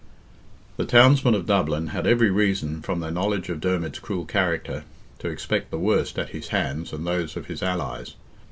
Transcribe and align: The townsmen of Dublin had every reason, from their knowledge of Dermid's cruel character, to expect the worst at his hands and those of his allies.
The 0.77 0.85
townsmen 0.85 1.35
of 1.35 1.45
Dublin 1.45 1.89
had 1.89 2.07
every 2.07 2.31
reason, 2.31 2.81
from 2.81 3.01
their 3.01 3.11
knowledge 3.11 3.49
of 3.49 3.61
Dermid's 3.61 3.99
cruel 3.99 4.25
character, 4.25 4.83
to 5.19 5.29
expect 5.29 5.69
the 5.69 5.77
worst 5.77 6.17
at 6.17 6.29
his 6.29 6.47
hands 6.47 6.91
and 6.91 7.05
those 7.05 7.37
of 7.37 7.45
his 7.45 7.61
allies. 7.61 8.15